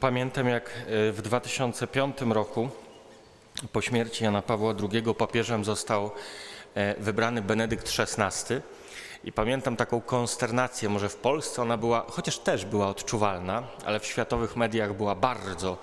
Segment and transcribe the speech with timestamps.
[0.00, 2.68] Pamiętam, jak e, w 2005 roku
[3.72, 6.10] po śmierci Jana Pawła II papieżem został
[6.74, 8.54] e, wybrany Benedykt XVI.
[9.24, 14.06] I pamiętam taką konsternację, może w Polsce ona była, chociaż też była odczuwalna, ale w
[14.06, 15.78] światowych mediach była bardzo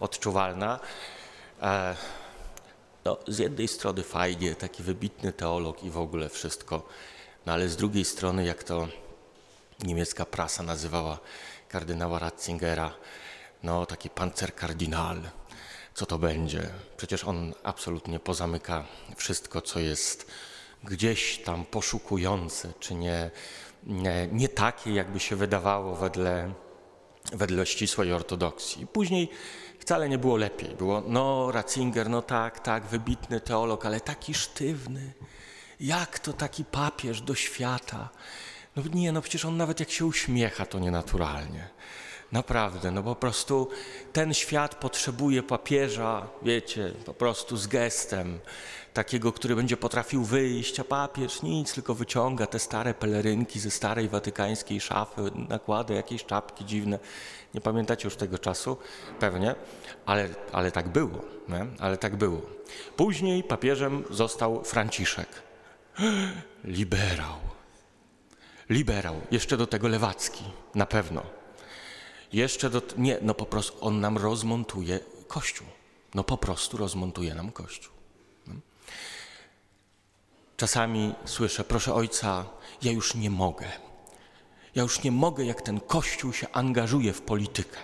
[0.00, 0.80] odczuwalna.
[1.62, 1.96] E,
[3.04, 6.82] no, z jednej strony fajnie, taki wybitny teolog i w ogóle wszystko,
[7.46, 8.88] no ale z drugiej strony, jak to
[9.84, 11.18] niemiecka prasa nazywała
[11.68, 12.92] kardynała Ratzingera,
[13.62, 15.20] no taki pancerkardynal,
[15.94, 16.70] co to będzie?
[16.96, 18.84] Przecież on absolutnie pozamyka
[19.16, 20.26] wszystko, co jest
[20.84, 23.30] gdzieś tam poszukujące, czy nie,
[23.82, 26.52] nie, nie takie, jakby się wydawało wedle,
[27.32, 28.86] wedle ścisłej ortodoksji.
[28.86, 29.28] Później
[29.78, 30.76] wcale nie było lepiej.
[30.76, 35.12] Było, no Ratzinger, no tak, tak, wybitny teolog, ale taki sztywny.
[35.80, 38.08] Jak to taki papież do świata?
[38.76, 41.68] No nie, no przecież on nawet jak się uśmiecha, to nienaturalnie.
[42.32, 43.68] Naprawdę, no po prostu
[44.12, 48.38] ten świat potrzebuje papieża, wiecie, po prostu z gestem,
[48.94, 54.08] takiego, który będzie potrafił wyjść, a papież nic, tylko wyciąga te stare pelerynki ze starej
[54.08, 56.98] watykańskiej szafy, nakłada jakieś czapki dziwne.
[57.54, 58.76] Nie pamiętacie już tego czasu?
[59.20, 59.54] Pewnie,
[60.06, 61.66] ale, ale tak było, nie?
[61.78, 62.42] ale tak było.
[62.96, 65.28] Później papieżem został Franciszek.
[66.64, 67.36] Liberał.
[68.70, 71.22] Liberał, jeszcze do tego lewacki, na pewno.
[72.32, 72.82] Jeszcze do.
[72.96, 75.66] Nie, no po prostu on nam rozmontuje kościół.
[76.14, 77.92] No po prostu rozmontuje nam kościół.
[78.46, 78.54] No.
[80.56, 82.44] Czasami słyszę, proszę ojca,
[82.82, 83.66] ja już nie mogę.
[84.74, 87.78] Ja już nie mogę, jak ten kościół się angażuje w politykę.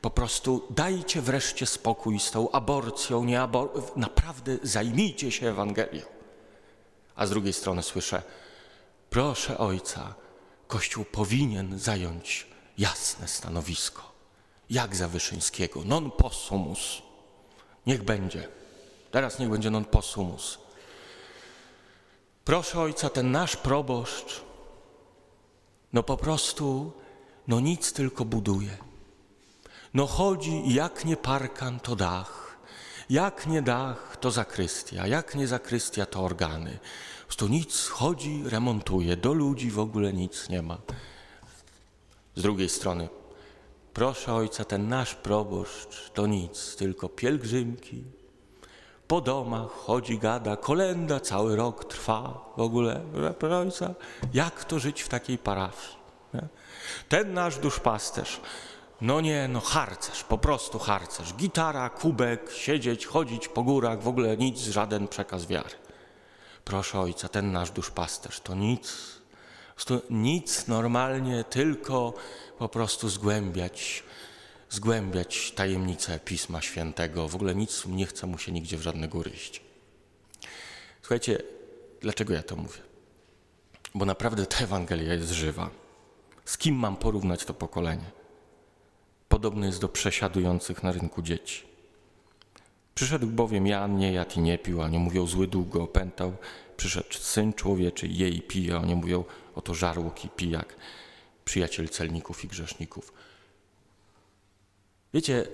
[0.00, 6.02] Po prostu dajcie wreszcie spokój z tą aborcją, nie abor naprawdę zajmijcie się Ewangelią.
[7.16, 8.22] A z drugiej strony słyszę,
[9.10, 10.14] proszę ojca,
[10.66, 12.46] Kościół powinien zająć
[12.78, 14.12] jasne stanowisko.
[14.70, 17.02] Jak za Wyszyńskiego, non possumus.
[17.86, 18.48] Niech będzie.
[19.10, 20.58] Teraz niech będzie non possumus.
[22.44, 24.42] Proszę ojca, ten nasz proboszcz,
[25.92, 26.92] no po prostu,
[27.48, 28.76] no nic tylko buduje.
[29.94, 32.56] No chodzi, jak nie parkan, to dach.
[33.10, 35.06] Jak nie dach, to zakrystia.
[35.06, 36.78] Jak nie zakrystia, to organy.
[37.20, 39.16] Po prostu nic chodzi, remontuje.
[39.16, 40.78] Do ludzi w ogóle nic nie ma.
[42.36, 43.08] Z drugiej strony,
[43.94, 48.04] proszę ojca, ten nasz proboszcz to nic, tylko pielgrzymki.
[49.08, 53.00] Po domach chodzi, gada, kolenda cały rok trwa w ogóle.
[53.38, 53.94] Proszę ojca,
[54.34, 55.96] jak to żyć w takiej parafii?
[56.34, 56.48] Nie?
[57.08, 58.40] Ten nasz duszpasterz,
[59.00, 61.34] no nie, no harcerz, po prostu harcerz.
[61.34, 65.74] Gitara, kubek, siedzieć, chodzić po górach, w ogóle nic, żaden przekaz wiary.
[66.64, 69.16] Proszę ojca, ten nasz duszpasterz to nic,
[70.10, 72.14] nic normalnie, tylko
[72.58, 74.02] po prostu zgłębiać,
[74.70, 77.28] zgłębiać tajemnice Pisma Świętego.
[77.28, 79.60] W ogóle nic nie chce mu się nigdzie w żadne góry iść.
[81.02, 81.42] Słuchajcie,
[82.00, 82.80] dlaczego ja to mówię?
[83.94, 85.70] Bo naprawdę ta Ewangelia jest żywa.
[86.44, 88.10] Z kim mam porównać to pokolenie?
[89.28, 91.75] Podobny jest do przesiadujących na rynku dzieci.
[92.96, 96.32] Przyszedł bowiem Jan, nie jadł i nie pił, a nie mówią zły długo opętał.
[96.76, 99.24] Przyszedł Syn Człowieczy, je i pije, a nie mówią
[99.54, 100.76] oto żarłok i pijak,
[101.44, 103.12] przyjaciel celników i grzeszników.
[105.14, 105.46] Wiecie,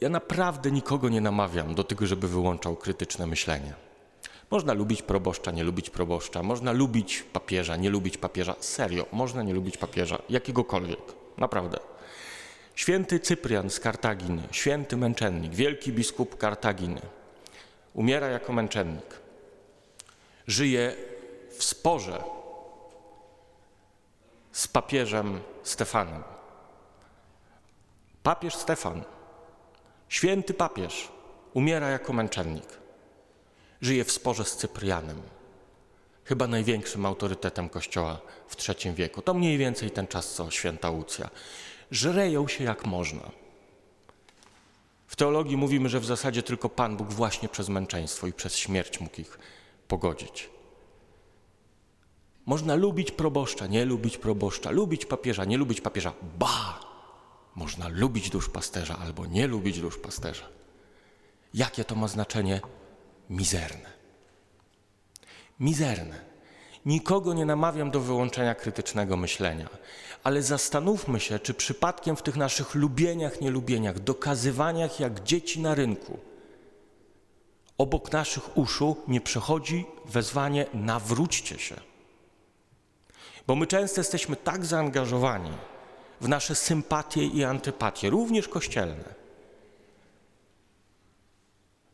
[0.00, 3.74] ja naprawdę nikogo nie namawiam do tego, żeby wyłączał krytyczne myślenie.
[4.50, 8.54] Można lubić proboszcza, nie lubić proboszcza, można lubić papieża, nie lubić papieża.
[8.60, 11.95] Serio, można nie lubić papieża, jakiegokolwiek, naprawdę.
[12.76, 17.00] Święty Cyprian z Kartaginy, święty męczennik, wielki biskup Kartaginy,
[17.94, 19.20] umiera jako męczennik.
[20.46, 20.96] Żyje
[21.58, 22.24] w sporze
[24.52, 26.22] z papieżem Stefanem.
[28.22, 29.04] Papież Stefan,
[30.08, 31.08] święty papież,
[31.54, 32.68] umiera jako męczennik.
[33.80, 35.22] Żyje w sporze z Cyprianem,
[36.24, 39.22] chyba największym autorytetem Kościoła w III wieku.
[39.22, 41.30] To mniej więcej ten czas, co święta Łucja.
[41.90, 43.30] Żreją się jak można.
[45.06, 49.00] W teologii mówimy, że w zasadzie tylko Pan Bóg właśnie przez męczeństwo i przez śmierć
[49.00, 49.38] mógł ich
[49.88, 50.50] pogodzić.
[52.46, 56.12] Można lubić proboszcza, nie lubić proboszcza, lubić papieża, nie lubić papieża.
[56.38, 56.80] Ba!
[57.54, 60.48] Można lubić duszpasterza albo nie lubić duszpasterza.
[61.54, 62.60] Jakie to ma znaczenie?
[63.30, 63.92] Mizerne.
[65.60, 66.35] Mizerne.
[66.86, 69.68] Nikogo nie namawiam do wyłączenia krytycznego myślenia,
[70.22, 76.18] ale zastanówmy się, czy przypadkiem w tych naszych lubieniach, nielubieniach, dokazywaniach jak dzieci na rynku,
[77.78, 81.74] obok naszych uszu nie przechodzi wezwanie nawróćcie się.
[83.46, 85.52] Bo my często jesteśmy tak zaangażowani
[86.20, 89.14] w nasze sympatie i antypatie, również kościelne.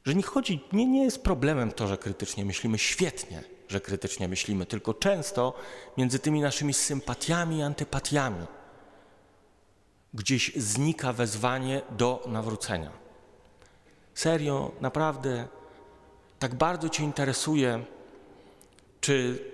[0.05, 3.43] Że nie chodzi, nie, nie jest problemem to, że krytycznie myślimy, świetnie,
[3.73, 5.55] że krytycznie myślimy, tylko często
[5.97, 8.47] między tymi naszymi sympatiami i antypatiami
[10.15, 12.91] gdzieś znika wezwanie do nawrócenia.
[14.15, 15.49] Serio, naprawdę,
[16.39, 17.85] tak bardzo Cię interesuje,
[19.01, 19.45] czy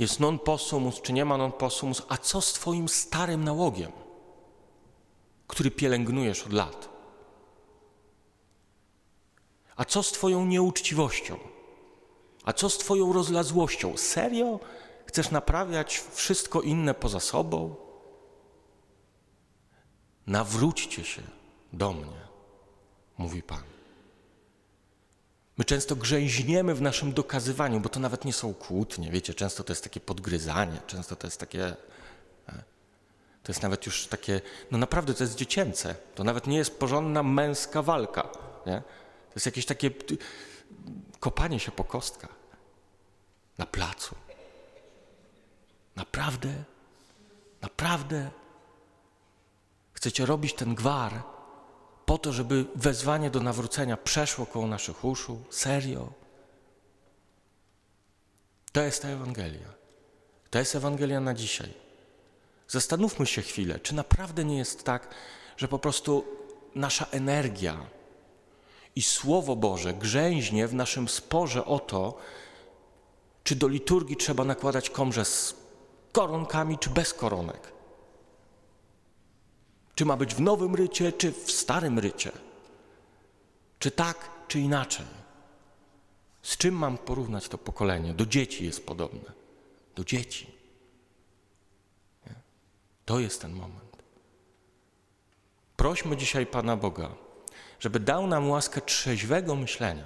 [0.00, 3.92] jest non possumus, czy nie ma non possumus, a co z Twoim starym nałogiem,
[5.46, 6.88] który pielęgnujesz od lat?
[9.76, 11.55] A co z Twoją nieuczciwością?
[12.46, 13.96] A co z Twoją rozlazłością?
[13.96, 14.60] Serio?
[15.06, 17.74] Chcesz naprawiać wszystko inne poza sobą?
[20.26, 21.22] Nawróćcie się
[21.72, 22.20] do mnie,
[23.18, 23.62] mówi Pan.
[25.58, 29.72] My często grzęźniemy w naszym dokazywaniu, bo to nawet nie są kłótnie, wiecie, często to
[29.72, 31.66] jest takie podgryzanie, często to jest takie.
[32.48, 32.52] e,
[33.42, 34.40] To jest nawet już takie,
[34.70, 35.94] no naprawdę to jest dziecięce.
[36.14, 38.28] To nawet nie jest porządna męska walka.
[38.66, 38.82] Nie?
[39.28, 39.90] To jest jakieś takie
[41.26, 42.34] kopanie się po kostkach
[43.58, 44.14] na placu.
[45.96, 46.54] Naprawdę,
[47.60, 48.30] naprawdę
[49.92, 51.22] chcecie robić ten gwar
[52.04, 55.42] po to, żeby wezwanie do nawrócenia przeszło koło naszych uszu?
[55.50, 56.12] Serio?
[58.72, 59.68] To jest ta Ewangelia.
[60.50, 61.74] To jest Ewangelia na dzisiaj.
[62.68, 65.14] Zastanówmy się chwilę, czy naprawdę nie jest tak,
[65.56, 66.24] że po prostu
[66.74, 67.95] nasza energia
[68.96, 72.18] i Słowo Boże grzęźnie w naszym sporze o to,
[73.44, 75.54] czy do liturgii trzeba nakładać komrze z
[76.12, 77.72] koronkami, czy bez koronek.
[79.94, 82.32] Czy ma być w nowym rycie, czy w starym rycie?
[83.78, 85.06] Czy tak, czy inaczej?
[86.42, 88.14] Z czym mam porównać to pokolenie?
[88.14, 89.32] Do dzieci jest podobne.
[89.94, 90.56] Do dzieci.
[93.04, 93.96] To jest ten moment.
[95.76, 97.25] Prośmy dzisiaj Pana Boga,
[97.80, 100.04] żeby dał nam łaskę trzeźwego myślenia.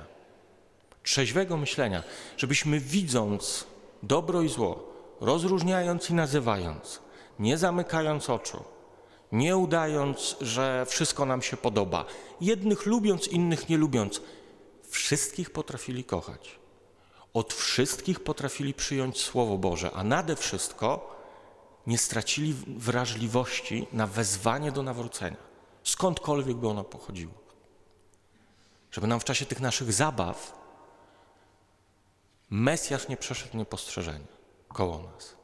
[1.02, 2.02] Trzeźwego myślenia,
[2.37, 3.67] żebyśmy widząc
[4.02, 7.00] dobro i zło, rozróżniając i nazywając,
[7.38, 8.64] nie zamykając oczu,
[9.32, 12.05] nie udając, że wszystko nam się podoba,
[12.41, 14.20] jednych lubiąc, innych nie lubiąc,
[14.88, 16.58] wszystkich potrafili kochać.
[17.35, 21.17] Od wszystkich potrafili przyjąć Słowo Boże, a nade wszystko
[21.87, 25.50] nie stracili wrażliwości na wezwanie do nawrócenia,
[25.90, 27.32] skądkolwiek by ono pochodziło.
[28.90, 30.60] Żeby nam w czasie tych naszych zabaw
[32.50, 34.26] Mesjasz nie przeszedł niepostrzeżenie
[34.69, 35.39] koło nas.